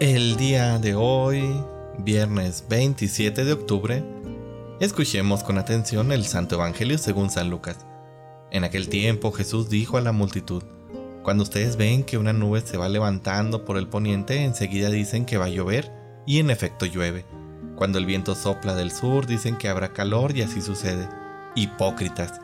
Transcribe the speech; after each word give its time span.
El 0.00 0.36
día 0.36 0.78
de 0.78 0.94
hoy, 0.94 1.60
viernes 1.98 2.64
27 2.68 3.44
de 3.44 3.52
octubre, 3.52 4.04
escuchemos 4.78 5.42
con 5.42 5.58
atención 5.58 6.12
el 6.12 6.24
Santo 6.24 6.54
Evangelio 6.54 6.98
según 6.98 7.30
San 7.30 7.50
Lucas. 7.50 7.78
En 8.52 8.62
aquel 8.62 8.88
tiempo 8.88 9.32
Jesús 9.32 9.68
dijo 9.68 9.96
a 9.96 10.00
la 10.00 10.12
multitud, 10.12 10.62
Cuando 11.24 11.42
ustedes 11.42 11.76
ven 11.76 12.04
que 12.04 12.16
una 12.16 12.32
nube 12.32 12.60
se 12.60 12.76
va 12.76 12.88
levantando 12.88 13.64
por 13.64 13.76
el 13.76 13.88
poniente, 13.88 14.44
enseguida 14.44 14.88
dicen 14.88 15.24
que 15.24 15.36
va 15.36 15.46
a 15.46 15.50
llover, 15.50 15.90
y 16.28 16.38
en 16.38 16.50
efecto 16.50 16.86
llueve. 16.86 17.24
Cuando 17.74 17.98
el 17.98 18.06
viento 18.06 18.36
sopla 18.36 18.76
del 18.76 18.92
sur, 18.92 19.26
dicen 19.26 19.56
que 19.56 19.68
habrá 19.68 19.92
calor 19.92 20.36
y 20.36 20.42
así 20.42 20.62
sucede. 20.62 21.08
Hipócritas. 21.56 22.40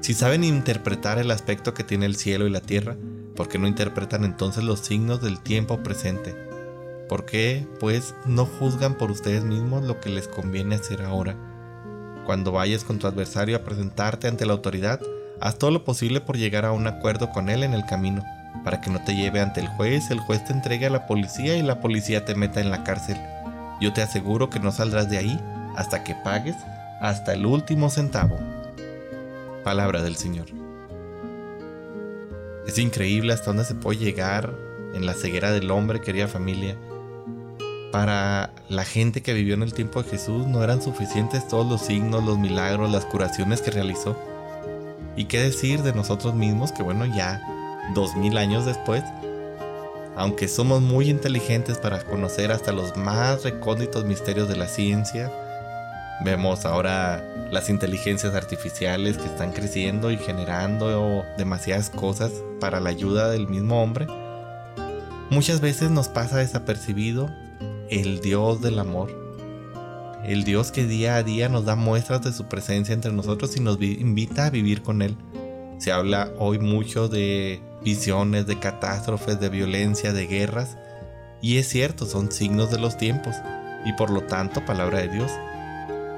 Si 0.00 0.14
saben 0.14 0.42
interpretar 0.42 1.18
el 1.18 1.32
aspecto 1.32 1.74
que 1.74 1.84
tiene 1.84 2.06
el 2.06 2.16
cielo 2.16 2.46
y 2.46 2.50
la 2.50 2.62
tierra, 2.62 2.96
¿por 3.36 3.46
qué 3.46 3.58
no 3.58 3.66
interpretan 3.66 4.24
entonces 4.24 4.64
los 4.64 4.80
signos 4.80 5.20
del 5.20 5.40
tiempo 5.40 5.82
presente? 5.82 6.47
¿Por 7.08 7.24
qué, 7.24 7.66
pues, 7.80 8.14
no 8.26 8.44
juzgan 8.44 8.94
por 8.94 9.10
ustedes 9.10 9.42
mismos 9.42 9.82
lo 9.84 9.98
que 9.98 10.10
les 10.10 10.28
conviene 10.28 10.74
hacer 10.74 11.02
ahora? 11.02 11.36
Cuando 12.26 12.52
vayas 12.52 12.84
con 12.84 12.98
tu 12.98 13.06
adversario 13.06 13.56
a 13.56 13.64
presentarte 13.64 14.28
ante 14.28 14.44
la 14.44 14.52
autoridad, 14.52 15.00
haz 15.40 15.56
todo 15.56 15.70
lo 15.70 15.84
posible 15.84 16.20
por 16.20 16.36
llegar 16.36 16.66
a 16.66 16.72
un 16.72 16.86
acuerdo 16.86 17.30
con 17.30 17.48
él 17.48 17.62
en 17.62 17.72
el 17.72 17.86
camino, 17.86 18.22
para 18.62 18.82
que 18.82 18.90
no 18.90 19.02
te 19.02 19.16
lleve 19.16 19.40
ante 19.40 19.60
el 19.60 19.68
juez, 19.68 20.10
el 20.10 20.20
juez 20.20 20.44
te 20.44 20.52
entregue 20.52 20.86
a 20.86 20.90
la 20.90 21.06
policía 21.06 21.56
y 21.56 21.62
la 21.62 21.80
policía 21.80 22.26
te 22.26 22.34
meta 22.34 22.60
en 22.60 22.70
la 22.70 22.84
cárcel. 22.84 23.16
Yo 23.80 23.94
te 23.94 24.02
aseguro 24.02 24.50
que 24.50 24.60
no 24.60 24.70
saldrás 24.70 25.08
de 25.08 25.16
ahí 25.16 25.40
hasta 25.76 26.04
que 26.04 26.14
pagues 26.14 26.56
hasta 27.00 27.32
el 27.32 27.46
último 27.46 27.88
centavo. 27.88 28.38
Palabra 29.64 30.02
del 30.02 30.16
Señor. 30.16 30.46
Es 32.66 32.76
increíble 32.76 33.32
hasta 33.32 33.46
dónde 33.46 33.64
se 33.64 33.74
puede 33.74 33.98
llegar 34.00 34.52
en 34.92 35.06
la 35.06 35.14
ceguera 35.14 35.52
del 35.52 35.70
hombre, 35.70 36.02
querida 36.02 36.28
familia, 36.28 36.76
para 37.90 38.50
la 38.68 38.84
gente 38.84 39.22
que 39.22 39.32
vivió 39.32 39.54
en 39.54 39.62
el 39.62 39.72
tiempo 39.72 40.02
de 40.02 40.10
Jesús 40.10 40.46
no 40.46 40.62
eran 40.62 40.82
suficientes 40.82 41.48
todos 41.48 41.66
los 41.66 41.82
signos, 41.82 42.24
los 42.24 42.38
milagros, 42.38 42.90
las 42.90 43.06
curaciones 43.06 43.62
que 43.62 43.70
realizó. 43.70 44.16
¿Y 45.16 45.24
qué 45.24 45.40
decir 45.40 45.82
de 45.82 45.92
nosotros 45.92 46.34
mismos 46.34 46.72
que 46.72 46.82
bueno, 46.82 47.06
ya 47.06 47.40
dos 47.94 48.14
mil 48.14 48.36
años 48.36 48.66
después, 48.66 49.02
aunque 50.16 50.48
somos 50.48 50.82
muy 50.82 51.08
inteligentes 51.08 51.78
para 51.78 52.02
conocer 52.04 52.52
hasta 52.52 52.72
los 52.72 52.96
más 52.96 53.44
recónditos 53.44 54.04
misterios 54.04 54.48
de 54.48 54.56
la 54.56 54.68
ciencia, 54.68 55.32
vemos 56.24 56.66
ahora 56.66 57.24
las 57.50 57.70
inteligencias 57.70 58.34
artificiales 58.34 59.16
que 59.16 59.26
están 59.26 59.52
creciendo 59.52 60.10
y 60.10 60.18
generando 60.18 61.24
demasiadas 61.38 61.90
cosas 61.90 62.32
para 62.60 62.80
la 62.80 62.90
ayuda 62.90 63.30
del 63.30 63.48
mismo 63.48 63.82
hombre, 63.82 64.06
muchas 65.30 65.60
veces 65.60 65.90
nos 65.90 66.08
pasa 66.08 66.38
desapercibido 66.38 67.30
el 67.90 68.20
Dios 68.20 68.60
del 68.60 68.78
amor, 68.78 69.10
el 70.24 70.44
Dios 70.44 70.72
que 70.72 70.84
día 70.84 71.16
a 71.16 71.22
día 71.22 71.48
nos 71.48 71.64
da 71.64 71.74
muestras 71.74 72.22
de 72.22 72.32
su 72.32 72.44
presencia 72.44 72.92
entre 72.92 73.12
nosotros 73.12 73.56
y 73.56 73.60
nos 73.60 73.80
invita 73.80 74.46
a 74.46 74.50
vivir 74.50 74.82
con 74.82 75.00
Él. 75.00 75.16
Se 75.78 75.92
habla 75.92 76.32
hoy 76.38 76.58
mucho 76.58 77.08
de 77.08 77.62
visiones, 77.82 78.46
de 78.46 78.58
catástrofes, 78.58 79.40
de 79.40 79.48
violencia, 79.48 80.12
de 80.12 80.26
guerras, 80.26 80.76
y 81.40 81.58
es 81.58 81.68
cierto, 81.68 82.04
son 82.04 82.32
signos 82.32 82.70
de 82.70 82.78
los 82.78 82.96
tiempos, 82.96 83.36
y 83.84 83.92
por 83.92 84.10
lo 84.10 84.22
tanto 84.22 84.64
palabra 84.66 84.98
de 84.98 85.08
Dios. 85.08 85.30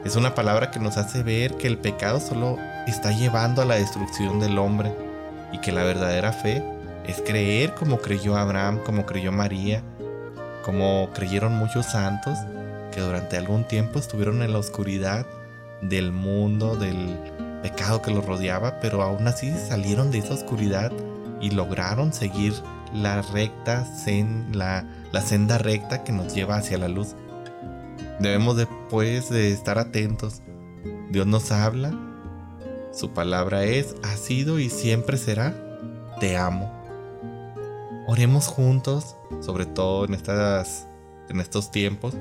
Es 0.05 0.17
una 0.17 0.35
palabra 0.35 0.71
que 0.71 0.81
nos 0.81 0.97
hace 0.97 1.23
ver 1.23 1.57
que 1.57 1.67
el 1.67 1.79
pecado 1.79 2.21
solo 2.21 2.57
está 2.87 3.13
llevando 3.13 3.61
a 3.61 3.67
la 3.67 3.75
destrucción 3.77 4.41
del 4.41 4.59
hombre, 4.59 4.95
y 5.53 5.59
que 5.59 5.73
la 5.73 5.85
verdadera 5.85 6.33
fe 6.33 6.65
es 7.07 7.21
creer 7.21 7.75
como 7.75 7.99
creyó 7.99 8.37
Abraham, 8.37 8.81
como 8.85 9.05
creyó 9.05 9.31
María, 9.31 9.83
como 10.63 11.11
creyeron 11.15 11.55
muchos 11.55 11.87
santos 11.87 12.39
que 12.93 13.01
durante 13.01 13.37
algún 13.37 13.65
tiempo 13.65 13.99
estuvieron 13.99 14.43
en 14.43 14.53
la 14.53 14.59
oscuridad 14.59 15.27
del 15.81 16.13
mundo, 16.13 16.77
del 16.77 17.19
pecado 17.63 18.03
que 18.03 18.11
los 18.11 18.25
rodeaba, 18.25 18.81
pero 18.81 19.03
aún 19.03 19.27
así 19.27 19.53
salieron 19.53 20.11
de 20.11 20.19
esa 20.19 20.35
oscuridad 20.35 20.93
y 21.41 21.51
lograron 21.51 22.13
seguir 22.13 22.55
la 22.93 23.23
recta, 23.23 23.87
la, 24.53 24.85
la 25.13 25.21
senda 25.21 25.59
recta 25.59 26.05
que 26.05 26.13
nos 26.13 26.35
lleva 26.35 26.57
hacia 26.57 26.79
la 26.79 26.89
luz. 26.89 27.15
Debemos 28.19 28.57
después 28.57 29.31
de 29.31 29.53
estar 29.53 29.79
atentos. 29.79 30.43
Dios 31.11 31.27
nos 31.27 31.51
habla, 31.53 31.93
su 32.93 33.11
palabra 33.11 33.65
es, 33.65 33.95
ha 34.03 34.17
sido 34.17 34.59
y 34.59 34.69
siempre 34.69 35.17
será, 35.17 35.55
te 36.19 36.37
amo. 36.37 36.80
Oremos 38.13 38.49
juntos, 38.49 39.15
sobre 39.41 39.67
todo 39.67 40.05
en, 40.05 40.15
estas, 40.15 40.89
en 41.29 41.39
estos 41.39 41.71
tiempos, 41.71 42.17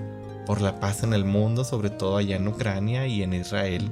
por 0.46 0.62
la 0.62 0.80
paz 0.80 1.02
en 1.02 1.14
el 1.14 1.26
mundo, 1.26 1.64
sobre 1.64 1.90
todo 1.90 2.18
allá 2.18 2.36
en 2.36 2.48
Ucrania 2.48 3.08
y 3.08 3.24
en 3.24 3.34
Israel, 3.34 3.90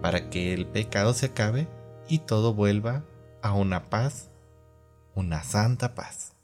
para 0.00 0.30
que 0.30 0.54
el 0.54 0.66
pecado 0.66 1.14
se 1.14 1.26
acabe 1.26 1.66
y 2.08 2.20
todo 2.20 2.54
vuelva 2.54 3.02
a 3.42 3.54
una 3.54 3.90
paz, 3.90 4.30
una 5.16 5.42
santa 5.42 5.96
paz. 5.96 6.35